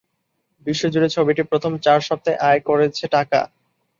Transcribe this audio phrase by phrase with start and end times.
[0.67, 3.39] বিশ্ব জুড়ে ছবিটি প্রথম চার সপ্তাহে আয় করেছে টাকা।